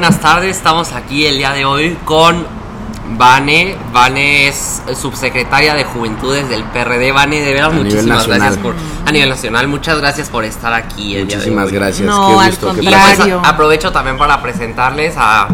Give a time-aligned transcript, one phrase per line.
[0.00, 0.56] buenas tardes.
[0.56, 2.46] Estamos aquí el día de hoy con
[3.18, 3.76] Vane.
[3.92, 7.12] Vane es subsecretaria de Juventudes del PRD.
[7.12, 8.74] Vane, de verdad, A nivel muchísimas gracias por.
[9.06, 11.90] A nivel nacional, muchas gracias por estar aquí el Muchísimas día de hoy.
[11.90, 12.08] gracias.
[12.08, 12.72] No, Qué al gusto.
[12.72, 13.38] Y contrario.
[13.40, 15.48] pues, aprovecho también para presentarles a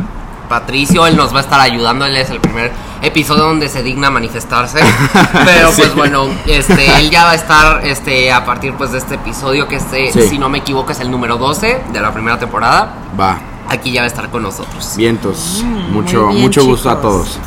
[0.49, 1.09] Patricio.
[1.09, 2.05] Él nos va a estar ayudando.
[2.07, 2.71] Él es el primer
[3.03, 4.79] episodio donde se digna manifestarse.
[5.45, 9.17] Pero pues bueno, este, él ya va a estar este, a partir pues de este
[9.17, 10.29] episodio, que este, Sí.
[10.29, 12.95] si no me equivoco, es el número 12 de la primera temporada.
[13.19, 14.95] Va, Aquí ya va a estar con nosotros.
[14.97, 15.63] vientos.
[15.65, 17.39] Mm, mucho bien, mucho gusto a todos.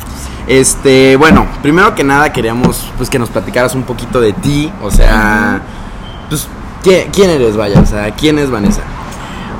[0.46, 4.90] Este, bueno, primero que nada queríamos pues que nos platicaras un poquito de ti, o
[4.90, 5.62] sea,
[6.28, 6.48] pues
[6.82, 7.80] ¿quién, quién eres, vaya?
[7.80, 8.82] O sea, ¿quién es Vanessa?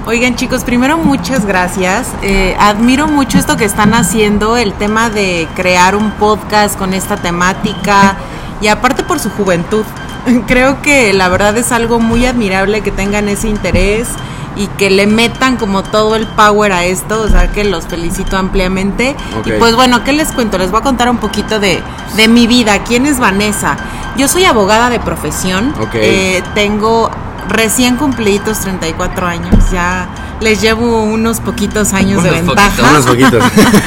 [0.06, 2.09] Oigan chicos, primero muchas gracias.
[2.23, 7.16] Eh, admiro mucho esto que están haciendo, el tema de crear un podcast con esta
[7.16, 8.16] temática
[8.60, 9.84] y aparte por su juventud.
[10.48, 14.09] Creo que la verdad es algo muy admirable que tengan ese interés
[14.56, 18.36] y que le metan como todo el power a esto, o sea que los felicito
[18.36, 19.16] ampliamente.
[19.45, 20.59] Y pues bueno, ¿qué les cuento?
[20.59, 21.82] Les voy a contar un poquito de,
[22.16, 22.82] de mi vida.
[22.84, 23.76] ¿Quién es Vanessa?
[24.16, 25.73] Yo soy abogada de profesión.
[25.95, 27.10] Eh, tengo
[27.48, 29.71] recién cumplidos 34 años.
[29.71, 30.09] Ya
[30.41, 32.71] les llevo unos poquitos años de ventaja.
[32.71, 32.91] poquitos.
[32.91, 33.45] Unos poquitos.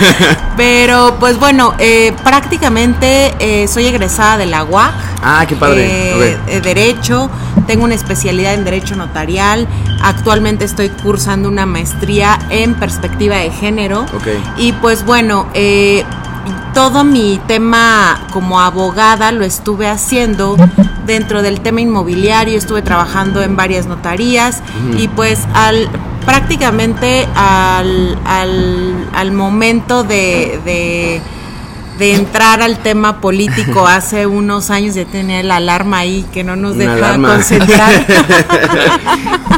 [0.57, 4.93] Pero pues bueno, eh, prácticamente eh, soy egresada de la UAC.
[5.23, 5.85] ah, qué padre.
[5.85, 7.29] Eh, eh, derecho,
[7.67, 9.67] tengo una especialidad en Derecho Notarial.
[10.01, 14.01] Actualmente estoy cursando una maestría en perspectiva de género.
[14.13, 14.27] Ok.
[14.57, 16.03] Y pues bueno, eh,
[16.73, 20.57] todo mi tema como abogada lo estuve haciendo
[21.05, 24.61] dentro del tema inmobiliario, estuve trabajando en varias notarías
[24.97, 25.89] y pues al
[26.25, 31.21] prácticamente al, al, al momento de, de,
[31.99, 36.55] de entrar al tema político hace unos años ya tenía la alarma ahí que no
[36.55, 37.33] nos Una deja alarma.
[37.33, 38.05] concentrar.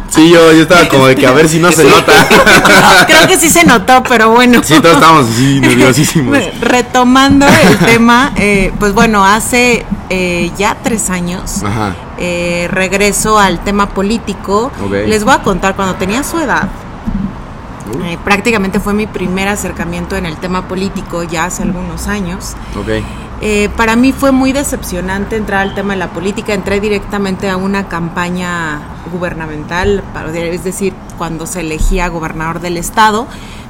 [0.07, 2.13] Sí, yo, yo estaba como de que a ver si no se nota.
[3.07, 4.61] Creo que sí se notó, pero bueno.
[4.63, 6.37] Sí, todos estábamos así nerviosísimos.
[6.61, 11.95] Retomando el tema, eh, pues bueno, hace eh, ya tres años Ajá.
[12.17, 14.71] Eh, regreso al tema político.
[15.07, 16.69] Les voy a contar, cuando tenía su edad,
[18.03, 22.53] eh, prácticamente fue mi primer acercamiento en el tema político ya hace algunos años.
[22.79, 23.03] ok.
[23.41, 26.53] Eh, para mí fue muy decepcionante entrar al tema de la política.
[26.53, 28.79] Entré directamente a una campaña
[29.11, 33.27] gubernamental, para- es decir, cuando se elegía gobernador del estado.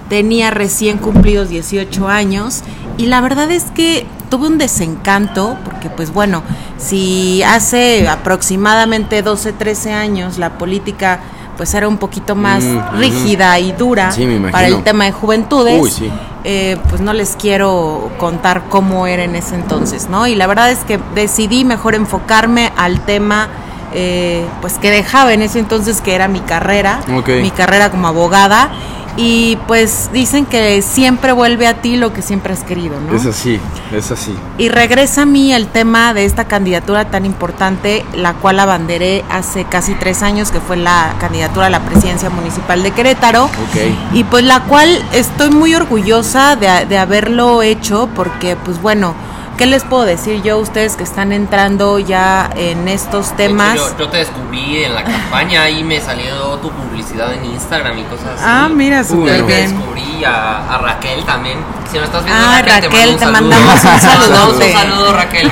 [0.07, 2.61] Tenía recién cumplidos 18 años
[2.99, 6.43] y la verdad es que tuve un desencanto porque pues bueno,
[6.77, 11.19] si hace aproximadamente 12, 13 años la política
[11.57, 15.81] pues era un poquito más Mm, rígida y dura Sí, para el tema de juventudes
[15.81, 16.11] Uy, sí.
[16.43, 20.27] eh, pues no les quiero contar cómo era en ese entonces, ¿no?
[20.27, 23.47] Y la verdad es que decidí mejor enfocarme al tema,
[23.93, 26.99] eh, pues que dejaba en ese entonces que era mi carrera,
[27.41, 28.69] mi carrera como abogada.
[29.17, 33.15] Y pues dicen que siempre vuelve a ti lo que siempre has querido, ¿no?
[33.15, 33.59] Es así,
[33.93, 34.35] es así.
[34.57, 39.63] Y regresa a mí el tema de esta candidatura tan importante, la cual abanderé hace
[39.63, 43.45] casi tres años, que fue la candidatura a la presidencia municipal de Querétaro.
[43.45, 44.13] Ok.
[44.13, 49.15] Y pues la cual estoy muy orgullosa de, de haberlo hecho porque pues bueno,
[49.57, 53.75] ¿qué les puedo decir yo a ustedes que están entrando ya en estos hecho, temas?
[53.75, 58.03] yo, yo te descubrí en la campaña y me salió tu publicidad en Instagram y
[58.03, 58.43] cosas así.
[58.45, 59.71] Ah, mira, súper te bien.
[59.77, 61.57] descubrí a, a Raquel también.
[61.91, 64.65] Si me estás viendo, Ah, Raquel, Raquel, te mando un mandamos un Te mandamos saludote.
[64.65, 65.51] un saludo, Raquel.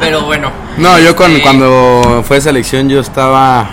[0.00, 0.50] Pero bueno.
[0.76, 3.66] No, yo cuando, este, cuando fue esa elección yo estaba...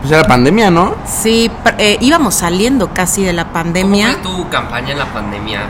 [0.00, 0.94] Pues era pandemia, ¿no?
[1.06, 4.12] Sí, eh, íbamos saliendo casi de la ¿Cómo pandemia.
[4.12, 5.60] fue tu campaña en la pandemia?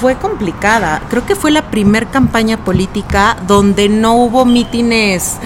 [0.00, 1.00] Fue complicada.
[1.08, 5.36] Creo que fue la primer campaña política donde no hubo mítines,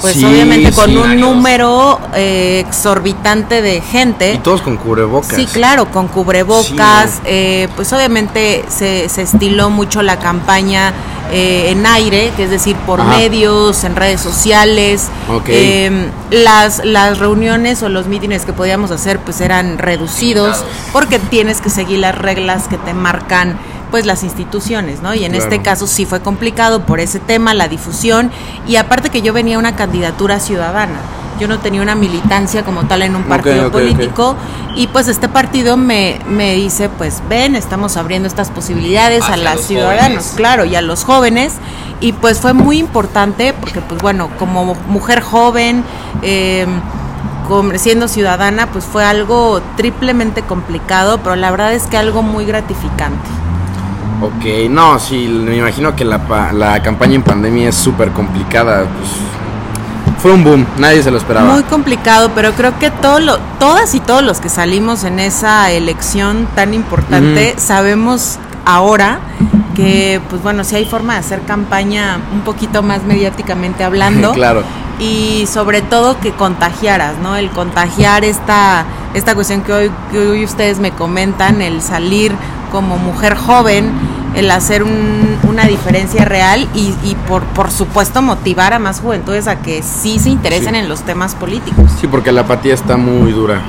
[0.00, 0.96] pues Sí, obviamente con sí.
[0.96, 4.34] un número eh, exorbitante de gente.
[4.34, 5.34] Y todos con cubrebocas.
[5.36, 10.92] Sí, claro, con cubrebocas, Sí, eh, pues obviamente se, se estiló mucho la campaña
[11.32, 13.16] eh, en aire, que es decir, por Ajá.
[13.16, 15.08] medios, en redes sociales.
[15.48, 20.90] Eh, las, las reuniones o los mítines que podíamos hacer pues eran reducidos Limitados.
[20.92, 23.58] porque tienes que seguir las reglas que te marcan
[23.90, 25.14] pues las instituciones, ¿no?
[25.14, 25.44] Y en Claro.
[25.44, 28.30] este caso sí fue complicado por ese tema, la difusión
[28.66, 30.98] y aparte que yo venía una candidatura ciudadana.
[31.38, 34.36] Yo no tenía una militancia como tal en un partido político
[34.74, 39.60] y pues este partido me, me dice, pues ven, estamos abriendo estas posibilidades a las
[39.60, 40.32] ciudadanos, jóvenes.
[40.34, 41.52] claro, y a los jóvenes
[42.00, 45.84] y pues fue muy importante porque pues bueno, como mujer joven,
[46.22, 46.66] eh,
[47.48, 52.44] como siendo ciudadana, pues fue algo triplemente complicado, pero la verdad es que algo muy
[52.46, 53.28] gratificante.
[54.20, 58.84] Ok, no, sí, me imagino que la, la campaña en pandemia es súper complicada.
[58.84, 59.10] Pues,
[60.18, 61.52] fue un boom, nadie se lo esperaba.
[61.52, 65.70] Muy complicado, pero creo que todo lo, todas y todos los que salimos en esa
[65.70, 69.20] elección tan importante sabemos ahora
[69.74, 74.32] que, pues bueno, si hay forma de hacer campaña un poquito más mediáticamente hablando.
[74.34, 74.62] claro.
[74.98, 77.36] Y sobre todo que contagiaras, ¿no?
[77.36, 78.84] El contagiar esta,
[79.14, 82.32] esta cuestión que hoy, que hoy ustedes me comentan, el salir
[82.72, 83.90] como mujer joven,
[84.34, 89.46] el hacer un- una diferencia real y, y por, por supuesto motivar a más juventudes
[89.48, 90.80] a que sí se interesen Sí.
[90.80, 91.90] en los temas políticos.
[92.00, 93.62] Sí, porque la apatía está muy dura.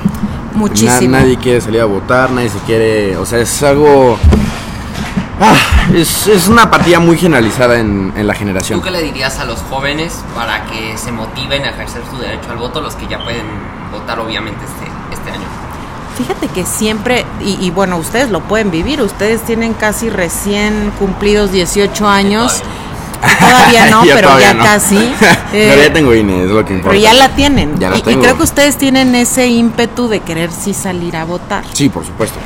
[0.54, 1.12] Muchísimo.
[1.12, 3.16] Na- nadie quiere salir a votar, nadie se quiere.
[3.18, 4.18] O sea, es algo.
[5.40, 5.54] Ah,
[5.94, 8.80] es, es una apatía muy generalizada en, en la generación.
[8.80, 12.50] ¿Tú qué le dirías a los jóvenes para que se motiven a ejercer su derecho
[12.50, 13.46] al voto, los que ya pueden
[13.92, 15.46] votar obviamente este, este año?
[16.16, 21.52] Fíjate que siempre, y, y bueno, ustedes lo pueden vivir, ustedes tienen casi recién cumplidos
[21.52, 22.60] 18 años.
[23.38, 24.64] Todavía no, Yo pero todavía ya no.
[24.64, 24.96] casi.
[25.52, 26.90] pero Eh, ya tengo INE, es lo que importa.
[26.90, 27.78] pero ya la tienen.
[27.78, 31.24] Ya la y, y creo que ustedes tienen ese ímpetu de querer sí salir a
[31.24, 31.62] votar.
[31.72, 32.38] Sí, por supuesto.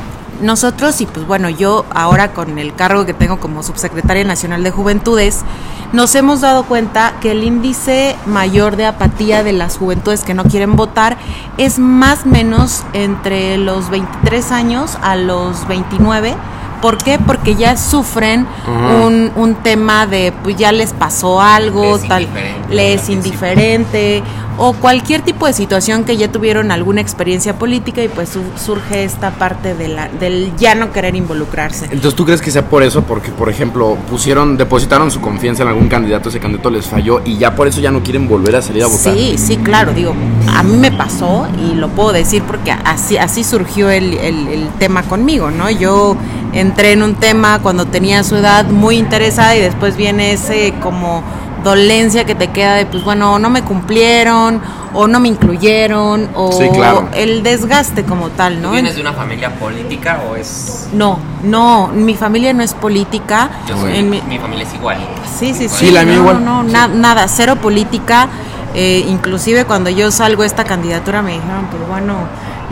[0.42, 4.70] Nosotros, y pues bueno, yo ahora con el cargo que tengo como subsecretaria nacional de
[4.72, 5.44] juventudes,
[5.92, 10.44] nos hemos dado cuenta que el índice mayor de apatía de las juventudes que no
[10.44, 11.16] quieren votar
[11.58, 16.34] es más o menos entre los 23 años a los 29.
[16.80, 17.18] ¿Por qué?
[17.18, 22.28] Porque ya sufren un, un tema de, pues ya les pasó algo, Les es tal,
[22.70, 24.24] les indiferente,
[24.64, 29.02] o cualquier tipo de situación que ya tuvieron alguna experiencia política y pues su- surge
[29.02, 31.86] esta parte de la, del ya no querer involucrarse.
[31.86, 33.02] Entonces, ¿tú crees que sea por eso?
[33.02, 37.38] Porque, por ejemplo, pusieron, depositaron su confianza en algún candidato, ese candidato les falló y
[37.38, 39.12] ya por eso ya no quieren volver a salir a votar.
[39.14, 40.14] Sí, sí, claro, digo,
[40.54, 44.68] a mí me pasó y lo puedo decir porque así, así surgió el, el- el
[44.78, 45.70] tema conmigo, ¿no?
[45.70, 46.16] Yo
[46.52, 51.24] entré en un tema cuando tenía su edad muy interesada y después viene ese como
[51.64, 54.60] dolencia que te queda de, pues bueno, no me cumplieron
[54.94, 57.08] o no me incluyeron o Sí, claro.
[57.14, 58.70] el desgaste como tal, ¿Tú ¿no?
[58.72, 60.88] vienes de una familia política o es.?
[60.92, 63.50] No, no, mi familia no es política.
[63.68, 64.98] Yo soy, En mi- mi familia es igual.
[65.38, 65.86] Sí, sí, sí.
[65.86, 66.44] Sí, la mía no, igual.
[66.44, 66.72] No, no, Sí.
[66.74, 68.28] na- nada, cero política.
[68.74, 72.14] Eh, inclusive cuando yo salgo esta candidatura me dijeron, pues bueno,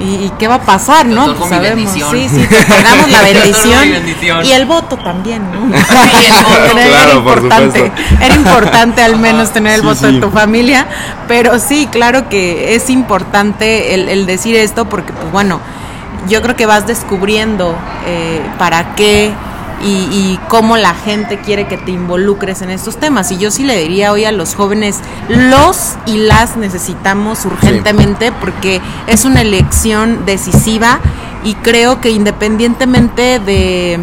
[0.00, 1.26] ¿y, y qué va a pasar, no?
[1.26, 1.76] Pues con sabemos.
[1.76, 2.10] bendición.
[2.10, 4.44] Sí, sí, te damos la bendición, mi bendición.
[4.46, 5.64] y el voto también, ¿no?
[5.66, 5.82] el
[6.42, 6.78] voto.
[6.78, 8.24] Era Claro, por importante, supuesto.
[8.24, 10.12] era importante al menos tener el Sí, voto sí.
[10.14, 10.86] de tu familia,
[11.28, 15.60] pero sí, claro que es importante el, el decir esto porque, pues bueno,
[16.28, 17.74] yo creo que vas descubriendo
[18.06, 19.32] eh, para qué
[19.82, 23.30] y, y cómo la gente quiere que te involucres en estos temas.
[23.32, 24.98] Y yo sí le diría hoy a los jóvenes,
[25.28, 31.00] los y las necesitamos urgentemente porque es una elección decisiva
[31.44, 33.98] y creo que independientemente de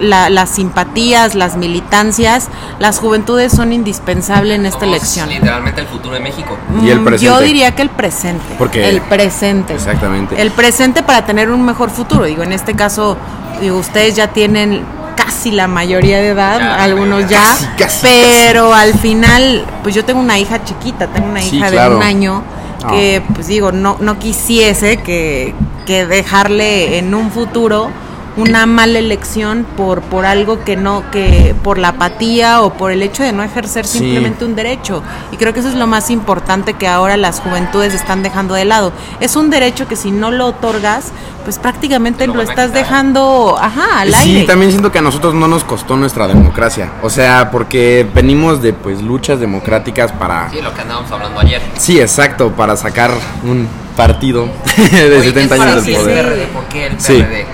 [0.00, 2.48] la- las simpatías, las militancias,
[2.78, 5.28] las juventudes son indispensables en esta Somos elección.
[5.28, 6.56] Literalmente el futuro de México.
[6.82, 7.26] Y el Mm, presente.
[7.26, 8.54] Yo diría que el presente.
[8.56, 9.74] Porque- el presente.
[9.74, 10.40] Exactamente.
[10.40, 12.24] El presente para tener un mejor futuro.
[12.24, 13.18] Digo, en este caso,
[13.60, 14.82] digo, ustedes ya tienen
[15.24, 20.04] casi la mayoría de edad, Ya, algunos ya, Casi, casi, pero al final, pues yo
[20.04, 21.90] tengo una hija chiquita, tengo una Sí, hija claro.
[21.90, 22.42] de un año
[22.82, 22.92] Ah.
[22.92, 27.90] que, pues digo, no, no quisiese que, que dejarle en un futuro
[28.36, 33.02] una mala elección por por algo que no que por la apatía o por el
[33.02, 33.98] hecho de no ejercer Sí.
[33.98, 37.92] simplemente un derecho y creo que eso es lo más importante que ahora las juventudes
[37.94, 41.06] están dejando de lado es un derecho que si no lo otorgas
[41.44, 45.48] pues prácticamente Lo estás dejando ajá al Sí, aire también siento que a nosotros no
[45.48, 46.90] nos costó nuestra democracia.
[47.02, 50.50] O sea, porque venimos de pues luchas democráticas para...
[50.50, 51.62] Sí, lo que andábamos hablando ayer.
[51.78, 53.10] Sí, exacto, para sacar
[53.42, 53.66] un
[53.96, 54.48] partido
[54.92, 56.26] de Oye, 70 ¿qué es años para de ti el poder.
[56.26, 56.46] PRD?
[56.48, 57.14] ¿Por qué el Sí.
[57.14, 57.46] PRD?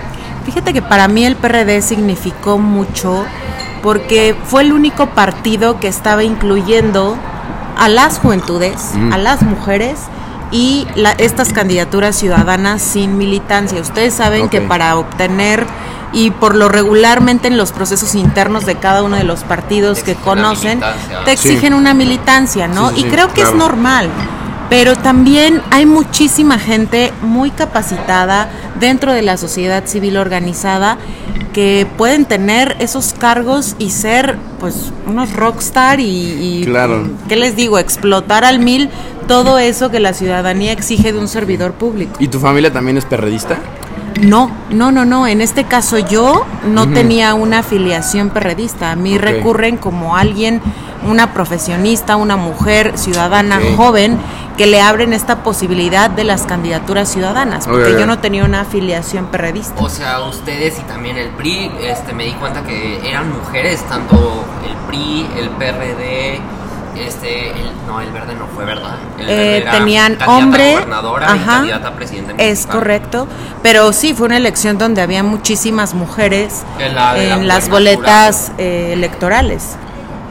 [0.47, 3.25] Fíjate que para mí el PRD significó mucho
[3.83, 7.17] porque fue el único partido que estaba incluyendo
[7.77, 9.13] a las juventudes, Mm.
[9.13, 9.99] a las mujeres
[10.51, 13.81] y la- estas candidaturas ciudadanas sin militancia.
[13.81, 15.67] Ustedes saben que para obtener
[16.13, 20.15] y por lo regularmente en los procesos internos de cada uno de los partidos que
[20.15, 20.81] conocen,
[21.25, 21.49] te Sí.
[21.49, 22.91] exigen una militancia, ¿no?
[22.91, 24.09] Sí, sí, y sí, creo que es normal.
[24.69, 28.49] Pero también hay muchísima gente muy capacitada
[28.81, 30.99] dentro de la sociedad civil organizada
[31.53, 37.09] que pueden tener esos cargos y ser pues unos rockstar y, y Claro.
[37.29, 37.79] ¿qué les digo?
[37.79, 38.91] Explotar al mil
[39.27, 42.13] todo eso que la ciudadanía exige de un servidor público.
[42.19, 43.59] ¿Y tu familia también es perredista?
[44.21, 45.27] No, no, no, no.
[45.27, 48.91] En este caso yo no tenía una afiliación perredista.
[48.91, 50.61] A mí recurren como alguien,
[51.09, 54.19] una profesionista, una mujer ciudadana joven,
[54.57, 57.67] que le abren esta posibilidad de las candidaturas ciudadanas.
[57.67, 59.75] Porque yo no tenía una afiliación perredista.
[59.83, 64.45] O sea, ustedes y también el PRI, este, me di cuenta que eran mujeres, tanto
[64.67, 66.41] el PRI, el PRD,
[66.99, 68.95] Este, el- no, el verde no fue verdad.
[69.19, 73.29] El Eh, verde era tenían candidata a hombre, gobernadora y candidata a presidente Es correcto,
[73.63, 78.93] pero sí, fue una elección donde había muchísimas mujeres En la la las boletas eh,
[78.95, 79.77] electorales.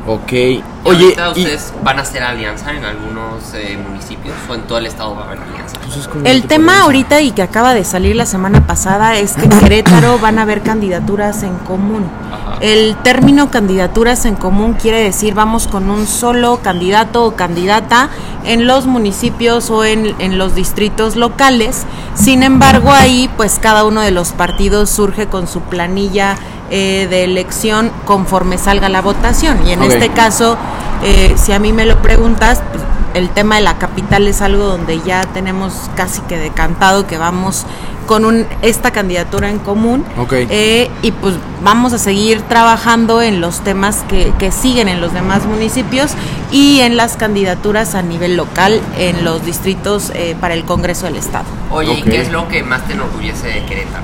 [0.07, 0.31] Ok.
[0.33, 4.77] Y Oye, y- ustedes van a hacer alianza en algunos eh, municipios o en todo
[4.77, 5.77] el estado va a haber alianza.
[5.83, 9.49] pues El tema ahorita y que acaba de salir la semana pasada es que en
[9.59, 12.05] Querétaro van a haber candidaturas en común.
[12.31, 12.44] Ajá.
[12.61, 18.09] El término candidaturas en común quiere decir vamos con un solo candidato o candidata
[18.45, 21.83] en los municipios o en, en los distritos locales.
[22.15, 26.37] Sin embargo, ahí pues cada uno de los partidos surge con su planilla
[26.71, 29.67] eh, de elección conforme salga la votación.
[29.67, 30.57] Y en este caso,
[31.03, 32.83] eh, si a mí me lo preguntas, pues,
[33.13, 37.65] el tema de la capital es algo donde ya tenemos casi que decantado que vamos
[38.05, 40.03] con un, esta candidatura en común.
[40.17, 40.33] Ok.
[40.33, 45.13] Eh, y pues vamos a seguir trabajando en los temas que, que siguen en los
[45.13, 46.11] demás municipios
[46.51, 51.15] y en las candidaturas a nivel local en los distritos eh, para el Congreso del
[51.15, 51.45] Estado.
[51.71, 51.93] Oye.
[51.93, 54.03] ¿y qué es lo que más te enorgullece de Querétaro?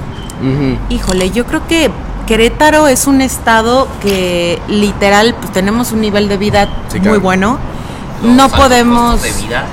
[0.90, 1.92] Híjole, yo creo que
[2.26, 7.22] Querétaro es un estado que literal pues tenemos un nivel de vida Sí, muy claro.
[7.22, 7.60] bueno.
[8.24, 9.66] Los No podemos de vida.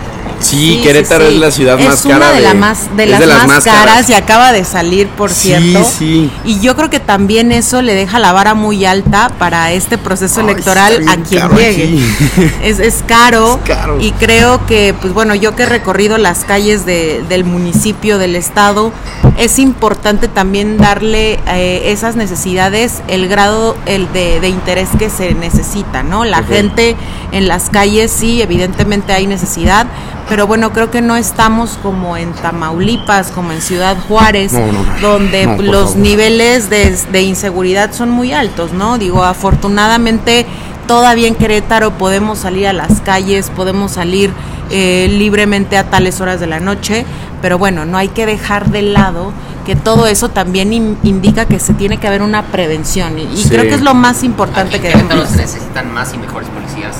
[0.51, 3.21] Sí, Querétaro es la ciudad más una cara de, de- la más, de es las
[3.21, 4.11] de las más, más caras, caras.
[4.11, 5.85] y acaba de salir, por cierto.
[5.85, 6.31] sí.
[6.45, 10.41] Y yo creo que también eso le deja la vara muy alta para este proceso
[10.41, 11.99] Ay, electoral a quien llegue.
[12.63, 13.99] Es, es caro, Es caro.
[14.01, 18.35] y creo que, pues bueno, yo que he recorrido las calles de- del municipio, del
[18.37, 18.93] estado,
[19.37, 25.35] es importante también darle eh, esas necesidades el grado el de, de interés que se
[25.35, 26.25] necesita, ¿no?
[26.25, 26.97] La gente
[27.33, 29.87] en las calles sí, evidentemente hay necesidad,
[30.29, 34.73] pero bueno, creo que no estamos como en Tamaulipas, como en Ciudad Juárez, No, no,
[34.73, 35.01] no.
[35.01, 35.97] donde los favor.
[35.99, 38.99] niveles de, de inseguridad son muy altos, ¿no?
[38.99, 40.47] Digo, afortunadamente
[40.87, 44.33] todavía en Querétaro podemos salir a las calles, podemos salir
[44.71, 47.05] eh, libremente a tales horas de la noche,
[47.43, 49.33] pero bueno, no hay que dejar de lado
[49.67, 53.37] que todo eso también in- indica que se tiene que haber una prevención y, y
[53.37, 53.49] Sí.
[53.51, 55.31] creo que es lo más importante que Querétaro debemos.
[55.31, 56.97] se necesitan más y mejores policías.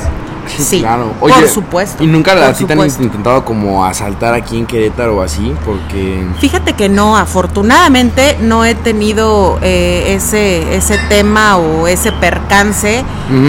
[0.57, 1.13] Sí, claro.
[1.21, 2.03] por Oye, supuesto.
[2.03, 5.55] ¿Y nunca por a ti te han intentado como asaltar aquí en Querétaro o así?
[5.65, 6.25] Porque...
[6.39, 13.05] Fíjate que no, afortunadamente no he tenido eh, ese, ese tema o ese percance.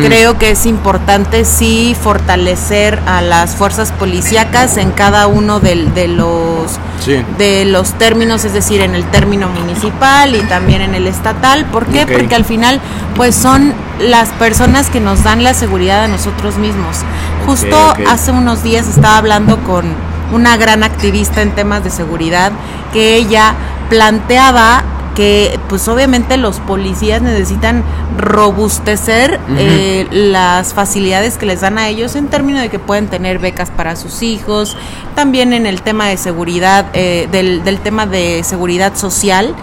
[0.06, 5.75] Creo que es importante sí fortalecer a las fuerzas policíacas en cada uno de,
[6.08, 7.24] los Sí.
[7.38, 11.65] de los términos, es decir, en el término municipal y también en el estatal.
[11.65, 12.06] ¿Por qué?
[12.06, 12.82] Porque al final,
[13.15, 16.98] pues son las personas que nos dan la seguridad a nosotros mismos.
[17.46, 17.77] Justo
[18.08, 19.86] hace unos días estaba hablando con
[20.34, 22.51] una gran activista en temas de seguridad
[22.94, 23.56] que ella
[23.89, 24.84] planteaba
[25.15, 27.84] que pues obviamente los policías necesitan
[28.18, 33.39] robustecer eh, las facilidades que les dan a ellos en términos de que pueden tener
[33.39, 34.77] becas para sus hijos,
[35.15, 39.56] también en el tema de seguridad, eh, del, del tema de seguridad social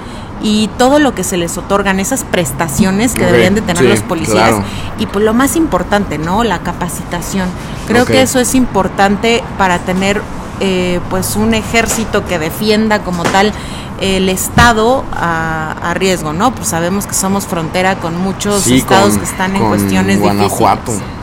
[0.42, 4.00] y todo lo que se les otorgan, esas prestaciones que deberían de tener sí, los
[4.00, 4.34] policías.
[4.36, 4.62] claro.
[4.98, 6.44] Y pues lo más importante, ¿no?
[6.44, 7.48] La capacitación.
[7.88, 10.20] Creo que eso es importante para tener
[10.60, 13.52] eh, pues un ejército que defienda como tal
[14.00, 16.54] el estado a, a riesgo, ¿no?
[16.54, 20.92] Pues sabemos que somos frontera con muchos Sí, estados con- que están en cuestiones Guanajuato.
[20.92, 21.16] difíciles.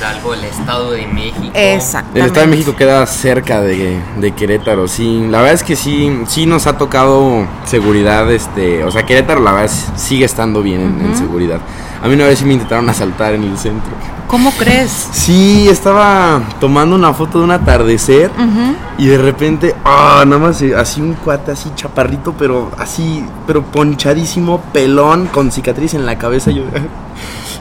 [0.00, 1.50] Hidalgo, el Estado de México.
[1.52, 2.20] Exactamente.
[2.20, 5.26] El Estado de México queda cerca de, de Querétaro, sí.
[5.28, 9.52] La verdad es que sí, sí nos ha tocado seguridad, este, o sea, Querétaro la
[9.52, 11.60] verdad es- sigue estando bien en, seguridad.
[12.02, 13.90] A mí una vez sí me intentaron asaltar en el centro.
[14.26, 15.08] ¿Cómo crees?
[15.12, 18.30] Sí, estaba tomando una foto de un atardecer
[18.96, 23.62] y de repente, ah, nada más eh, así un cuate así chaparrito, pero así, pero
[23.62, 26.52] ponchadísimo, pelón, con cicatriz en la cabeza.
[26.52, 26.62] Yo,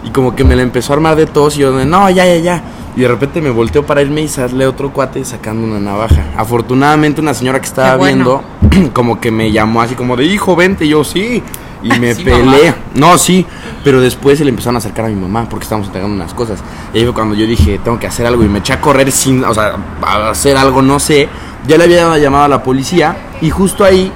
[0.03, 2.25] y como que me la empezó a armar de tos y yo, de, no, ya,
[2.25, 2.63] ya, ya.
[2.95, 6.23] Y de repente me volteó para irme y sale otro cuate sacando una navaja.
[6.37, 8.43] Afortunadamente una señora que estaba bueno.
[8.61, 11.41] viendo, como que me llamó así como de, hijo, vente, y yo sí.
[11.81, 12.43] Y me Sí, peleé.
[12.43, 12.75] mamá.
[12.95, 13.45] No, sí,
[13.85, 16.59] pero después se le empezaron a acercar a mi mamá porque estábamos entregando unas cosas.
[16.93, 18.43] Y ahí fue cuando yo dije, tengo que hacer algo.
[18.43, 21.29] Y me eché a correr sin, o sea, a hacer algo, no sé.
[21.67, 24.11] Ya le había llamado a la policía y justo ahí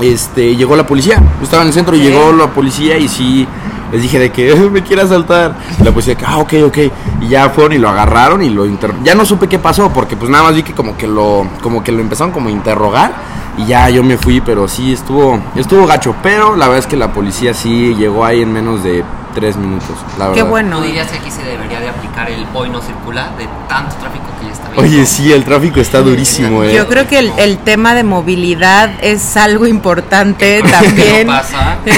[0.00, 1.22] este, llegó la policía.
[1.38, 3.46] Yo estaba en el centro y llegó la policía y sí,
[3.92, 5.56] les dije de que me quiere asaltar.
[5.80, 6.78] Y la policía, que, ah, ok, ok.
[7.20, 8.94] Y ya fueron y lo agarraron y lo inter...
[9.02, 11.82] Ya no supe qué pasó porque pues nada más vi que como que lo, como
[11.82, 13.12] que lo empezaron como a interrogar.
[13.56, 16.14] Y ya yo me fui, pero sí estuvo, estuvo gacho.
[16.22, 19.02] Pero la verdad es que la policía sí llegó ahí en menos de
[19.34, 20.34] tres minutos, la verdad.
[20.34, 20.78] Qué bueno.
[20.78, 24.24] ¿Tú dirías que aquí se debería de aplicar el hoy no circula de tanto tráfico
[24.40, 24.82] que ya está habiendo?
[24.96, 26.74] Oye, sí, el tráfico está durísimo, eh.
[26.74, 31.26] Yo creo que el, el tema de movilidad es algo importante también.
[31.26, 31.78] no pasa?
[31.86, 31.92] Eh,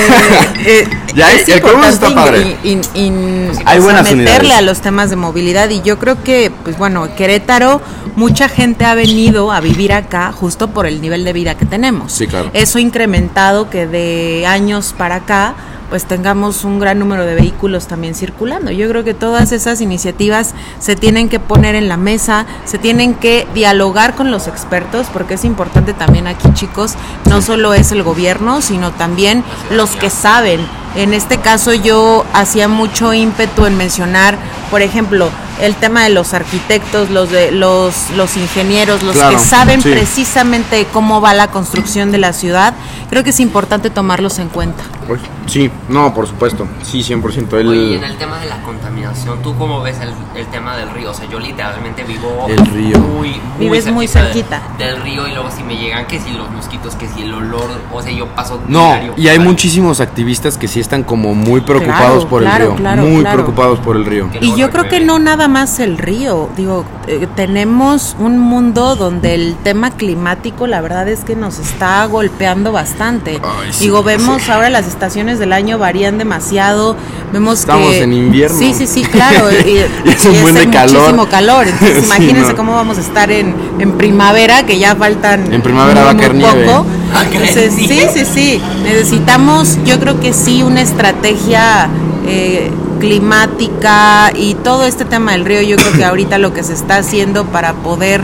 [0.64, 2.56] eh, Ya, es el Colmex está padre.
[2.64, 4.52] in- in- in- Hay o sea, buenas meterle unidades.
[4.58, 7.80] a los temas de movilidad y yo creo que, pues bueno, Querétaro,
[8.16, 12.12] mucha gente ha venido a vivir acá justo por el nivel de vida que tenemos.
[12.12, 12.50] Sí, claro.
[12.52, 15.54] Eso ha incrementado que de años para acá
[15.90, 18.70] pues tengamos un gran número de vehículos también circulando.
[18.70, 23.14] Yo creo que todas esas iniciativas se tienen que poner en la mesa, se tienen
[23.14, 26.94] que dialogar con los expertos, porque es importante también aquí, chicos,
[27.28, 30.60] no solo es el gobierno, sino también los que saben.
[30.94, 34.38] En este caso yo hacía mucho ímpetu en mencionar,
[34.70, 35.28] por ejemplo,
[35.60, 39.90] el tema de los arquitectos, los de los los ingenieros, los Claro, que saben sí.
[39.90, 42.74] precisamente cómo va la construcción de la ciudad,
[43.08, 44.82] creo que es importante tomarlos en cuenta.
[45.08, 46.68] Uy, Sí, no, por supuesto.
[46.84, 47.58] Sí, 100%.
[47.58, 50.76] El, Oye, y en el tema de la contaminación, ¿tú cómo ves el, el tema
[50.76, 51.10] del río?
[51.10, 52.96] O sea, yo literalmente vivo El río.
[53.00, 54.62] muy, muy Vives muy de- cerquita.
[54.78, 57.68] del río y luego si me llegan que si los mosquitos, que si el olor,
[57.92, 61.62] o sea, yo paso No, diario y hay muchísimos activistas que sí están como muy
[61.62, 62.76] preocupados Claro, por claro, el río.
[62.76, 63.36] claro, muy claro.
[63.38, 64.30] preocupados por el río.
[64.40, 69.34] Y yo creo que no nada más el río, digo, eh, tenemos un mundo donde
[69.34, 73.40] el tema climático la verdad es que nos está golpeando bastante.
[73.42, 74.50] Ay, sí, digo, vemos sí.
[74.50, 76.96] ahora las estaciones del año varían demasiado,
[77.32, 78.02] vemos Estamos que...
[78.02, 78.58] en invierno.
[78.58, 79.50] Sí, sí, sí, claro.
[79.66, 80.94] y, Y es un y buen de calor.
[81.00, 82.56] muchísimo calor, entonces Sí, imagínense no.
[82.56, 85.52] cómo vamos a estar en, en primavera, que ya faltan...
[85.52, 86.64] En primavera va a caer nieve.
[86.66, 86.86] poco.
[87.32, 88.62] Entonces, sí, sí, sí.
[88.84, 91.88] Necesitamos, yo creo que sí, una estrategia
[92.26, 95.62] eh, climática y todo este tema del río.
[95.62, 98.20] Yo creo que ahorita lo que se está haciendo para poder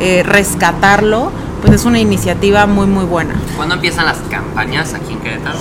[0.00, 1.30] eh, rescatarlo,
[1.62, 3.34] pues es una iniciativa muy, muy buena.
[3.56, 5.58] ¿Cuándo empiezan las campañas aquí en Querétaro?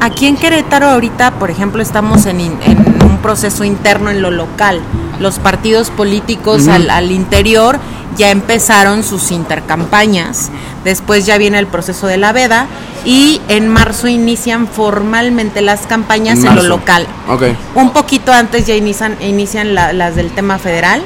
[0.00, 4.80] Aquí en Querétaro ahorita, por ejemplo, estamos en, un proceso interno en lo local.
[5.20, 7.78] Los partidos políticos al interior
[8.16, 10.50] ya empezaron sus intercampañas.
[10.84, 12.66] Después ya viene el proceso de la veda
[13.04, 16.68] y en marzo inician formalmente las campañas en, lo marzo.
[16.68, 17.06] local.
[17.28, 17.42] Ok.
[17.74, 21.02] Un poquito antes ya inician, inician la- las del tema federal.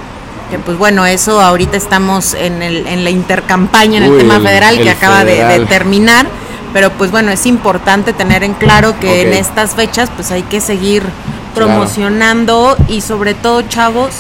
[0.51, 4.37] Que pues bueno, eso ahorita estamos en, el, en la intercampaña en el Uy, tema
[4.37, 5.69] el- federal el que acaba de- de federal.
[5.69, 6.27] terminar.
[6.73, 9.17] Pero pues bueno, es importante tener en claro que Ok.
[9.27, 11.73] en estas fechas pues hay que seguir Claro.
[11.73, 14.11] promocionando y sobre todo chavos,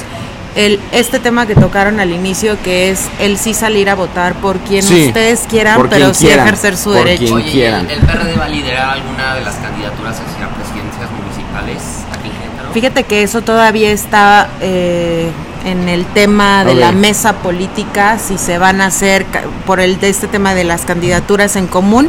[0.56, 4.58] el, este tema que tocaron al inicio que es el sí salir a votar por
[4.58, 7.24] quien Sí, ustedes quieran, por pero quien sí quieran, ejercer su por derecho.
[7.24, 7.86] quien Oye, quieran.
[7.90, 11.82] ¿el, el PRD va a liderar alguna de las candidaturas hacia presidencias municipales
[12.12, 12.72] aquí en Querétaro?
[12.72, 15.30] Fíjate que eso todavía está eh,
[15.64, 20.00] en el tema de la mesa política, si se van a hacer ca- por el
[20.00, 22.08] de este tema de las candidaturas en común,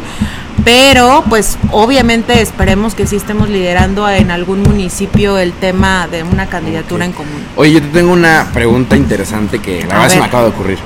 [0.64, 6.46] pero pues obviamente esperemos que sí estemos liderando en algún municipio el tema de una
[6.46, 7.44] candidatura en común.
[7.56, 10.50] Oye, yo te tengo una pregunta interesante que la A verdad se me acaba de
[10.50, 10.78] ocurrir.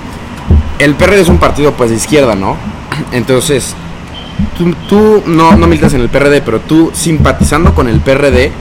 [0.78, 2.56] El PRD es un partido pues de izquierda, ¿no?
[3.12, 3.74] Entonces,
[4.56, 8.52] tú, tú no, no militas en el PRD, pero tú simpatizando con el PRD,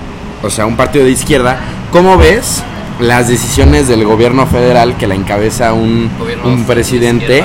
[0.43, 1.60] o sea, un partido de izquierda,
[1.91, 2.63] ¿cómo ves
[2.99, 6.10] las decisiones del gobierno federal que la encabeza un,
[6.43, 7.43] un presidente.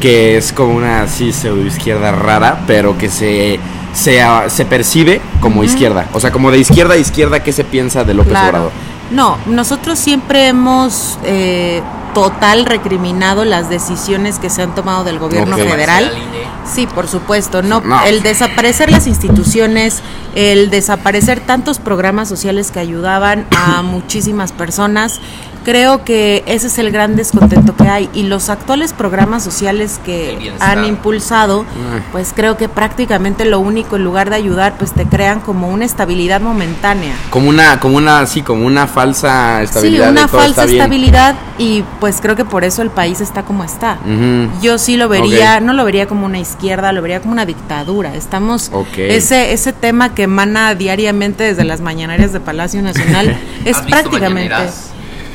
[0.00, 3.60] Que es como una así pseudo izquierda rara, pero que se,
[3.92, 6.06] se, se percibe como izquierda?
[6.14, 8.48] O sea, como de izquierda a izquierda, ¿qué se piensa de López Claro.
[8.48, 8.72] Obrador?
[9.10, 11.82] No, nosotros siempre hemos eh,
[12.14, 15.62] total recriminado las decisiones que se han tomado del gobierno Ok.
[15.62, 16.12] federal.
[16.72, 18.04] Sí, por supuesto, no, No.
[18.04, 20.00] el desaparecer las instituciones,
[20.36, 25.18] el desaparecer tantos programas sociales que ayudaban a muchísimas personas,
[25.64, 30.52] creo que ese es el gran descontento que hay y los actuales programas sociales que
[30.60, 31.64] han impulsado,
[32.12, 35.84] pues creo que prácticamente lo único en lugar de ayudar, pues te crean como una
[35.84, 37.14] estabilidad momentánea.
[37.30, 40.08] Como una, como una, sí, como una falsa estabilidad.
[40.08, 40.76] Sí, de una todo falsa está bien.
[40.82, 43.98] estabilidad y pues creo que por eso el país está como está.
[44.62, 48.14] Yo sí lo vería, no lo vería como una izquierda, lo vería como una dictadura.
[48.14, 53.86] Estamos ese ese tema que emana diariamente desde las mañaneras de Palacio Nacional es ¿Has
[53.86, 54.90] visto prácticamente mañaneras?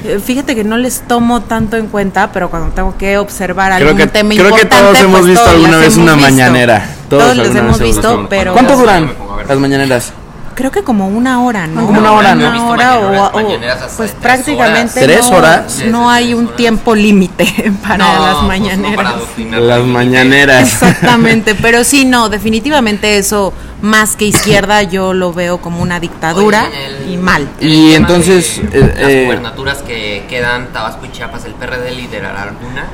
[0.05, 3.89] Eh, Fíjate que no les tomo tanto en cuenta, pero cuando tengo que observar Creo
[3.89, 6.29] algún que, tema creo que todos hemos pues, visto todos alguna vez hemos una visto.
[6.31, 6.89] mañanera.
[7.09, 8.27] Todos, alguna les hemos visto, visto.
[8.29, 9.11] pero ¿Cuánto duran
[9.47, 10.13] las mañaneras?
[10.55, 11.85] creo que como una hora, ¿no?
[11.85, 12.45] Como una hora, ¿no?
[12.45, 15.05] Una visto hora o- mañaneras- mañaneras pues tres prácticamente horas.
[15.05, 15.83] ¿Tres no, horas?
[15.87, 18.95] no hay un tiempo límite para No, las pues, no, mañaneras.
[18.95, 20.61] para Las mañaneras.
[20.63, 26.67] Exactamente, pero sí, no, definitivamente eso, más que izquierda, yo lo veo como una dictadura
[26.69, 27.47] Oye, en el- y mal.
[27.59, 32.43] Y entonces, de eh, las eh, gubernaturas que quedan, Tabasco y Chiapas, ¿el PRD liderará
[32.43, 32.85] alguna?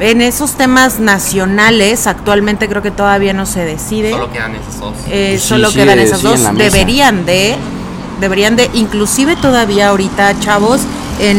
[0.00, 4.10] En esos temas nacionales, actualmente creo que todavía no se decide.
[4.10, 4.94] Solo quedan esas dos.
[5.08, 6.56] Eh, Sí, solo sí, quedan esas sí, dos.
[6.56, 7.56] Deberían de,
[8.20, 10.80] deberían de, inclusive todavía ahorita, chavos,
[11.20, 11.38] en,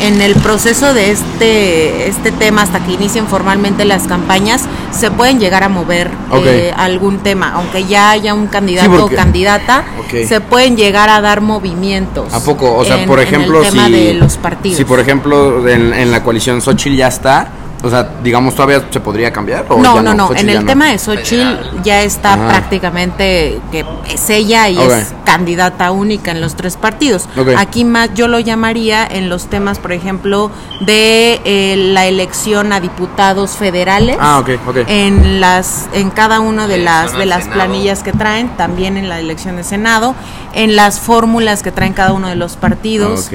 [0.00, 5.38] en el proceso de este, este tema, hasta que inicien formalmente las campañas, se pueden
[5.40, 6.10] llegar a mover
[6.44, 9.84] eh, algún tema, aunque ya haya un candidato porque- o candidata,
[10.26, 12.32] se pueden llegar a dar movimientos.
[12.32, 12.74] ¿A poco?
[12.74, 14.76] O sea, en- por en ejemplo, el tema si, de los partidos.
[14.78, 17.48] si por ejemplo en, en la coalición Xochitl ya está,
[17.82, 19.66] o sea, digamos, ¿todavía se podría cambiar?
[19.68, 20.28] o No, ya no, no.
[20.28, 20.66] Xochitl En el no?
[20.66, 21.82] tema de Xochitl Federal.
[21.84, 22.48] ya está Ajá.
[22.48, 27.28] prácticamente que es ella y es candidata única en los tres partidos.
[27.58, 32.80] Aquí más yo lo llamaría en los temas, por ejemplo, de eh, la elección a
[32.80, 34.16] diputados federales.
[34.20, 34.76] Ah, ok, ok.
[34.86, 37.60] En las, en cada una de las de las Senado.
[37.60, 40.14] planillas que traen, también en la elección de Senado,
[40.54, 43.28] en las fórmulas que traen cada uno de los partidos.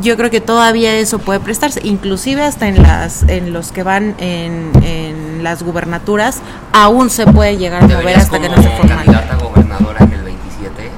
[0.00, 4.14] Yo creo que todavía eso puede prestarse, inclusive hasta en las en los que van
[4.18, 6.38] en, en las gubernaturas,
[6.72, 10.90] aún se puede llegar a mover hasta que no se candidata gobernadora en el 27.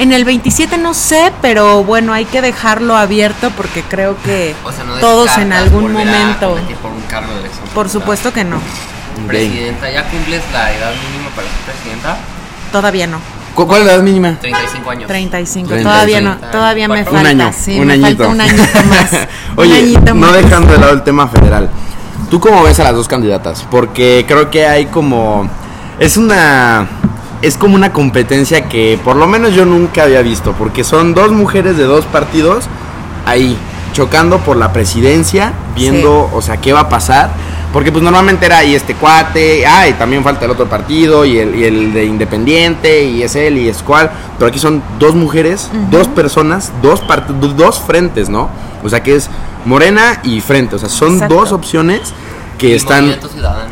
[0.00, 4.72] En el 27 no sé, pero bueno, hay que dejarlo abierto porque creo que O
[4.72, 8.60] sea, no todos en algún momento, por un cargo de elección por supuesto que no.
[9.28, 12.16] Presidenta, ¿ya cumples la edad mínima para ser presidenta?
[12.74, 13.20] todavía no.
[13.54, 14.36] ¿Cu- ¿Cuál es la edad mínima?
[14.40, 15.06] 35 años.
[15.08, 15.90] 35, 35.
[15.90, 18.24] todavía no, todavía me falta, un año, sí, un me añito.
[18.24, 19.12] falta un añito más.
[19.56, 20.32] un Oye, añito no más.
[20.34, 21.70] dejando de lado el tema federal.
[22.30, 23.64] ¿Tú cómo ves a las dos candidatas?
[23.70, 25.48] Porque creo que hay como
[26.00, 26.86] es una
[27.42, 31.30] es como una competencia que por lo menos yo nunca había visto, porque son dos
[31.30, 32.64] mujeres de dos partidos
[33.26, 33.56] ahí
[33.92, 37.30] chocando por la presidencia, viendo, o sea, qué va a pasar.
[37.74, 41.38] Porque pues normalmente era ahí este cuate, ah, y también falta el otro partido, y
[41.38, 44.10] el, y el de Independiente, y es él, y es cual.
[44.38, 48.48] Pero aquí son dos mujeres, dos personas, dos, part- do- dos frentes, ¿no?
[48.84, 49.28] O sea que es
[49.64, 50.76] Morena y Frente.
[50.76, 51.34] O sea, son Exacto.
[51.34, 52.14] dos opciones
[52.58, 53.00] que Y están...
[53.06, 53.70] Movimiento Ciudadano.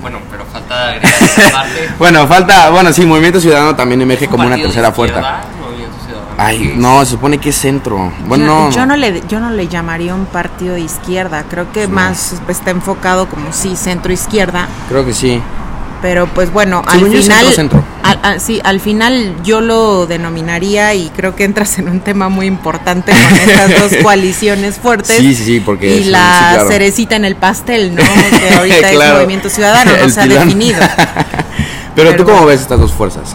[0.00, 1.88] Bueno, pero falta agregar esa parte.
[1.98, 5.40] Bueno, falta, bueno, sí, Movimiento Ciudadano también emerge Un como una tercera fuerza.
[6.40, 8.12] Ay, no, se supone que es centro.
[8.26, 11.88] Bueno, yo, yo no le yo no le llamaría un partido de izquierda, creo que
[11.88, 15.42] más está enfocado como sí centro izquierda, creo que sí.
[16.00, 17.82] pero pues bueno, al final centro-centro.
[18.04, 22.28] al- al- sí, al final yo lo denominaría y creo que entras en un tema
[22.28, 25.16] muy importante con estas dos coaliciones fuertes.
[25.16, 26.68] Sí, sí, sí, porque y sí, la sí, claro.
[26.68, 28.02] cerecita en el pastel, ¿no?
[28.38, 29.02] Que ahorita Claro.
[29.02, 30.78] es Movimiento Ciudadano, no se ha definido.
[31.96, 33.34] Pero, Pero tú cómo ves estas dos fuerzas?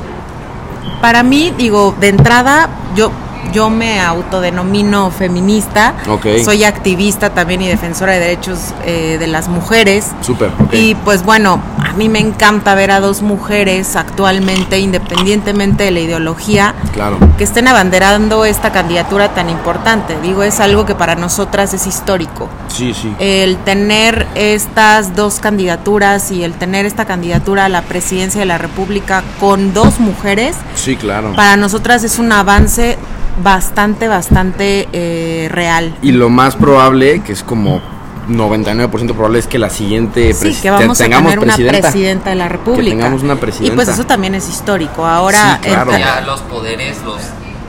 [1.03, 3.11] Para mí, digo, de entrada, yo
[3.51, 6.27] yo me autodenomino feminista, Ok.
[6.45, 10.11] soy activista también y defensora de derechos eh, de las mujeres.
[10.21, 10.49] Súper.
[10.71, 11.59] Y pues bueno,
[11.93, 17.17] a mí me encanta ver a dos mujeres actualmente, independientemente de la ideología, Claro.
[17.37, 20.17] que estén abanderando esta candidatura tan importante.
[20.23, 22.49] Digo, es algo que para nosotras es histórico.
[22.67, 23.13] Sí, sí.
[23.19, 28.57] El tener estas dos candidaturas y el tener esta candidatura a la presidencia de la
[28.57, 31.33] República con dos mujeres, Sí, claro.
[31.35, 32.97] para nosotras es un avance
[33.43, 35.95] bastante, bastante eh, real.
[36.01, 37.81] Y lo más probable, que es como
[38.29, 41.81] 99% probable, es que la siguiente Sí, que vamos tengamos tener una presidenta.
[41.91, 42.95] presidenta de la República.
[42.95, 43.75] tengamos una Y presidenta.
[43.75, 45.05] pues eso también es histórico.
[45.05, 45.91] Ahora, Sí, claro.
[45.93, 47.17] entra- Ya los poderes, los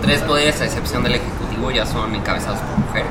[0.02, 3.08] tres poderes a excepción del Ejecutivo ya son encabezados por mujeres.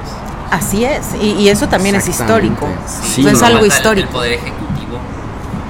[0.51, 1.01] así es.
[1.21, 2.67] Y, y eso también es histórico.
[2.87, 4.07] Sí, Eso es algo histórico.
[4.07, 4.99] El poder ejecutivo.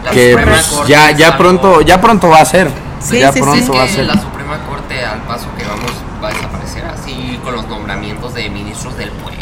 [0.04, 3.20] La que Suprema pues, Corte ya ya algo- pronto ya pronto va a ser Sí,
[3.20, 5.92] ya sí, pronto Es va a que ser la Suprema Corte al paso que vamos
[6.22, 9.33] va a desaparecer así con los nombramientos de ministros del y así.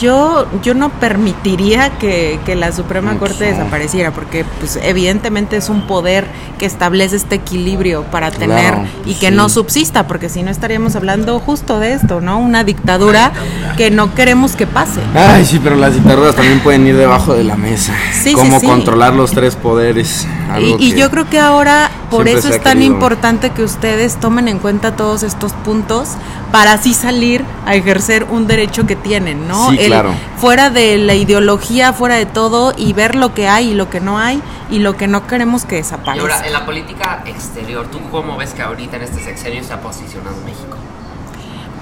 [0.00, 5.82] Yo, yo no permitiría que, que la Suprema Corte desapareciera, porque pues evidentemente es un
[5.86, 6.26] poder
[6.58, 9.34] que establece este equilibrio para Claro, tener y que sí.
[9.34, 12.38] no subsista, porque si no estaríamos hablando justo de esto, ¿no?
[12.38, 13.32] Una dictadura
[13.76, 15.00] que no queremos que pase.
[15.14, 17.92] Ay, sí, pero las dictaduras también pueden ir debajo de la mesa.
[18.12, 20.26] Sí, Cómo controlar los tres poderes.
[20.58, 22.94] Y, y que- yo creo que ahora por siempre eso es tan querido.
[22.94, 26.10] importante que ustedes tomen en cuenta todos estos puntos
[26.52, 29.70] para así salir a ejercer un derecho que tienen, ¿no?
[29.70, 30.12] Sí, claro.
[30.38, 34.00] Fuera de la ideología, fuera de todo y ver lo que hay y lo que
[34.00, 36.22] no hay y lo que no queremos que Y desaparezca.
[36.34, 39.80] ahora, en la política exterior, ¿tú cómo ves que ahorita en este sexenio se ha
[39.80, 40.76] posicionado México?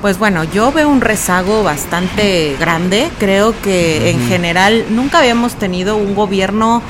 [0.00, 3.10] Pues bueno, yo veo un rezago bastante grande.
[3.18, 6.82] Creo que en general nunca habíamos tenido un gobierno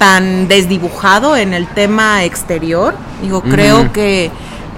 [0.00, 2.94] tan desdibujado en el tema exterior.
[3.20, 4.30] Digo, creo que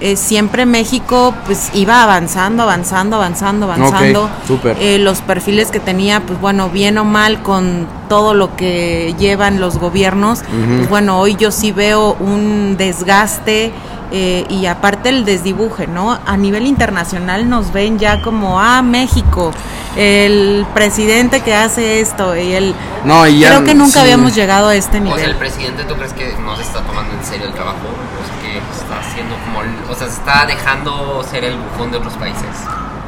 [0.05, 4.23] eh, siempre México pues iba avanzando, avanzando, avanzando, avanzando.
[4.25, 4.77] Ok, súper.
[4.81, 9.61] Eh, los perfiles que tenía, pues bueno, bien o mal con todo lo que llevan
[9.61, 10.43] los gobiernos,
[10.77, 13.71] pues bueno, hoy yo sí veo un desgaste
[14.11, 16.19] eh, y aparte el desdibuje, ¿no?
[16.25, 19.51] A nivel internacional nos ven ya como, ah, México,
[19.95, 22.75] el presidente que hace esto y el...
[23.05, 23.99] No, y ya- Creo que nunca sí.
[23.99, 25.35] habíamos llegado a este O sea, el nivel.
[25.37, 27.77] presidente, ¿tú crees que no se está tomando en serio el trabajo?
[27.77, 29.61] O sea, que está haciendo como.
[29.93, 32.43] O sea, se está dejando ser el bufón de otros países.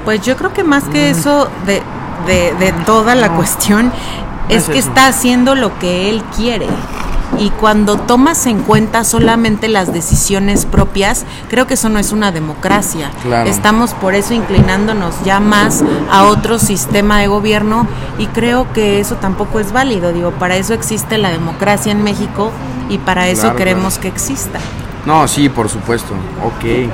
[0.04, 1.18] Pues yo creo que más que Mm.
[1.18, 1.82] eso de,
[2.28, 3.92] de, de toda la cuestión
[4.50, 4.90] es Es que eso.
[4.90, 6.68] está haciendo lo que él quiere.
[7.40, 12.32] Y cuando tomas en cuenta solamente las decisiones propias, creo que eso no es una
[12.32, 13.10] democracia.
[13.24, 13.50] Claro.
[13.50, 17.88] Estamos por eso inclinándonos ya más a otro sistema de gobierno
[18.20, 20.14] y creo que eso tampoco es válido.
[20.14, 22.52] Digo, para eso existe la democracia en México
[22.90, 24.02] y para eso Claro, queremos claro.
[24.04, 24.60] que exista.
[25.06, 26.14] No, sí, por supuesto.
[26.44, 26.90] Ok.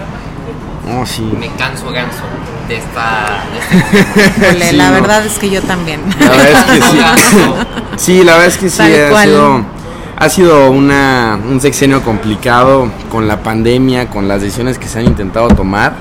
[0.87, 1.21] No, sí.
[1.39, 2.23] Me canso ganso
[2.67, 3.43] de esta.
[3.91, 4.93] De este Sí, la no.
[4.93, 6.01] verdad es que yo también.
[6.19, 6.97] La verdad es que sí.
[6.97, 7.55] Ganso.
[7.97, 9.27] Sí, la verdad es que sí Tal ha cual.
[9.27, 9.61] sido,
[10.17, 15.05] ha sido una, un sexenio complicado con la pandemia, con las decisiones que se han
[15.05, 15.95] intentado tomar.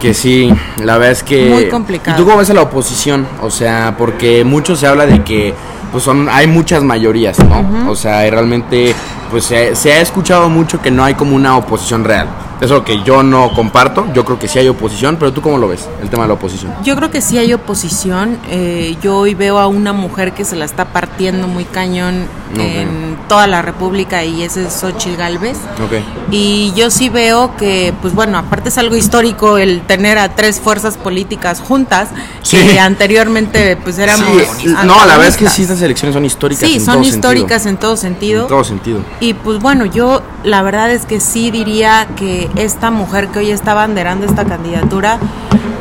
[0.00, 0.48] Que sí,
[0.84, 1.48] la verdad es que...
[1.50, 2.16] Muy complicado.
[2.16, 3.26] ¿Y tú cómo ves a la oposición?
[3.42, 5.52] O sea, porque mucho se habla de que
[5.90, 7.90] pues son, hay muchas mayorías, ¿no?
[7.90, 8.94] O sea, y realmente
[9.30, 12.28] pues se, se ha escuchado mucho que no hay como una oposición real.
[12.60, 15.68] Eso que yo no comparto, yo creo que sí hay oposición, pero tú cómo lo
[15.68, 16.72] ves, el tema de la oposición.
[16.82, 18.36] Yo creo que sí hay oposición.
[18.50, 23.07] eh, yo hoy veo a una mujer que se la está partiendo muy cañón en
[23.28, 25.58] toda la República y ese es Xochitl Galvez.
[25.84, 26.02] Ok.
[26.30, 30.58] Y yo sí veo que, pues bueno, aparte es algo histórico el tener a tres
[30.60, 32.08] fuerzas políticas juntas,
[32.42, 32.56] Sí.
[32.58, 34.26] que anteriormente pues éramos...
[34.58, 36.68] Sí, no, la verdad es que sí, estas elecciones son históricas.
[36.68, 37.70] Sí, en son todo históricas sentido.
[37.70, 38.42] en todo sentido.
[38.42, 38.98] En todo sentido.
[39.20, 43.50] Y pues bueno, yo la verdad es que sí diría que esta mujer que hoy
[43.50, 45.18] está banderando esta candidatura,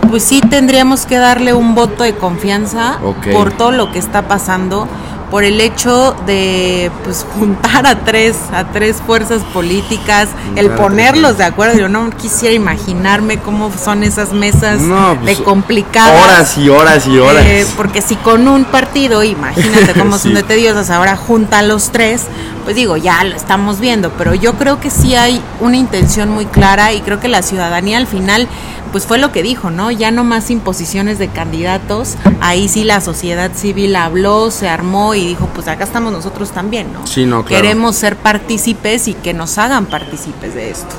[0.09, 3.27] pues sí tendríamos que darle un voto de confianza Ok.
[3.33, 4.87] por todo lo que está pasando,
[5.31, 10.81] por el hecho de pues juntar a tres, a tres fuerzas políticas, el Juntar a
[10.83, 11.77] ponerlos de acuerdo.
[11.77, 16.23] Yo no quisiera imaginarme cómo son esas mesas No, pues, de complicadas.
[16.23, 17.43] Horas y horas y horas.
[17.45, 20.33] Eh, porque si con un partido, imagínate cómo son Sí.
[20.33, 22.23] de tediosas, ahora junta a los tres,
[22.63, 26.45] pues digo, ya lo estamos viendo, pero yo creo que sí hay una intención muy
[26.45, 28.47] clara y creo que la ciudadanía al final,
[28.87, 29.91] pues fue lo que dijo, ¿no?
[29.91, 35.25] Ya no más imposiciones de candidatos, ahí sí la sociedad civil habló, se armó y
[35.25, 37.05] dijo, pues acá estamos nosotros también, ¿no?
[37.07, 37.61] Sí, no, claro.
[37.61, 40.95] Queremos ser partícipes y que nos hagan partícipes de esto.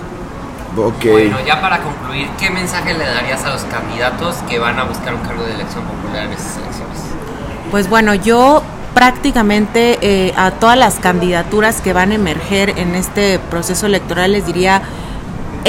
[0.75, 5.15] Bueno, ya para concluir, ¿qué mensaje le darías a los candidatos que van a buscar
[5.15, 6.99] un cargo de elección popular en estas elecciones?
[7.71, 8.63] Pues bueno, yo
[8.95, 14.47] prácticamente eh, a todas las candidaturas que van a emerger en este proceso electoral les
[14.47, 14.83] diría,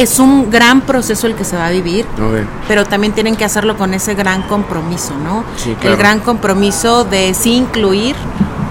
[0.01, 2.05] es un gran proceso el que se va a vivir,
[2.69, 5.43] pero también tienen que hacerlo con ese gran compromiso, ¿no?
[5.57, 5.95] Sí, claro.
[5.95, 8.15] El gran compromiso de sí incluir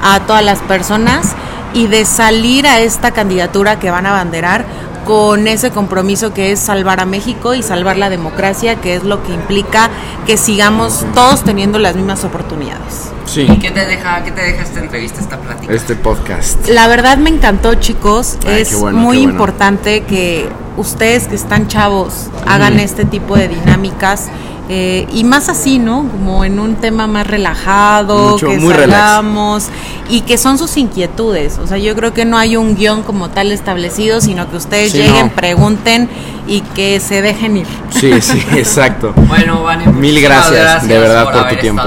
[0.03, 1.35] a todas las personas
[1.75, 4.65] y de salir a esta candidatura que van a abanderar
[5.05, 9.23] con ese compromiso que es salvar a México y salvar la democracia, que es lo
[9.23, 9.91] que implica
[10.27, 13.11] que sigamos todos teniendo las mismas oportunidades.
[13.25, 13.43] Sí.
[13.43, 15.73] ¿Y qué te deja, qué te deja esta entrevista, esta plática?
[15.73, 16.69] Este podcast.
[16.69, 18.39] La verdad me encantó, chicos.
[18.47, 19.33] Ay, es bueno, muy bueno.
[19.33, 24.29] importante que ustedes que están chavos hagan este tipo de dinámicas.
[24.71, 26.07] Eh, y más así, ¿no?
[26.11, 28.93] Como en un tema más relajado, Mucho, que muy relax.
[28.93, 29.67] salgamos
[30.11, 31.59] y que son sus inquietudes.
[31.59, 34.93] O sea, yo creo que no hay un guion como tal establecido, sino que ustedes
[34.93, 35.33] Sí, lleguen, no.
[35.33, 36.09] pregunten
[36.47, 37.67] y que se dejen ir.
[37.91, 39.13] Sí, sí, exacto.
[39.27, 41.83] Bueno, Vane, Mil gracias, de verdad, por, tu haber tiempo.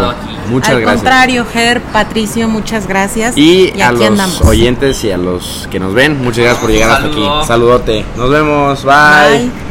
[0.50, 0.96] Muchas Al gracias.
[1.02, 3.38] contrario, Ger, Patricio, muchas gracias.
[3.38, 4.42] Y, a aquí los andamos.
[4.42, 7.24] oyentes y a los que nos ven, muchas gracias por llegar hasta aquí.
[7.48, 8.06] Saludote.
[8.18, 8.84] Nos vemos.
[8.84, 9.71] Bye.